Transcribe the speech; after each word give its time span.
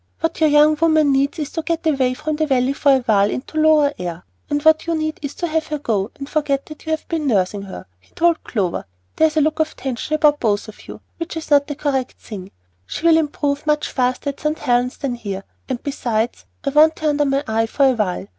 "What 0.21 0.41
your 0.41 0.49
young 0.49 0.79
woman 0.81 1.11
needs 1.11 1.37
is 1.37 1.51
to 1.51 1.61
get 1.61 1.85
away 1.85 2.15
from 2.15 2.35
the 2.37 2.47
Valley 2.47 2.73
for 2.73 2.91
a 2.95 2.99
while 3.01 3.29
into 3.29 3.59
lower 3.59 3.93
air; 3.99 4.23
and 4.49 4.59
what 4.63 4.87
you 4.87 4.95
need 4.95 5.19
is 5.21 5.35
to 5.35 5.45
have 5.47 5.67
her 5.67 5.77
go, 5.77 6.09
and 6.17 6.27
forget 6.27 6.65
that 6.65 6.87
you 6.87 6.89
have 6.89 7.07
been 7.07 7.27
nursing 7.27 7.61
her," 7.61 7.85
he 7.99 8.11
told 8.15 8.43
Clover. 8.43 8.85
"There 9.17 9.27
is 9.27 9.37
a 9.37 9.41
look 9.41 9.59
of 9.59 9.75
tension 9.75 10.15
about 10.15 10.33
you 10.41 10.49
both 10.57 10.97
which 11.17 11.37
is 11.37 11.51
not 11.51 11.67
the 11.67 11.75
correct 11.75 12.13
thing. 12.17 12.49
She'll 12.87 13.15
improve 13.15 13.67
much 13.67 13.91
faster 13.91 14.29
at 14.31 14.39
St. 14.39 14.57
Helen's 14.57 14.97
than 14.97 15.13
here, 15.13 15.43
and 15.69 15.83
besides, 15.83 16.45
I 16.63 16.71
want 16.71 16.97
her 16.97 17.09
under 17.09 17.25
my 17.25 17.43
eye 17.47 17.67
for 17.67 17.85
a 17.85 17.91
while. 17.93 18.25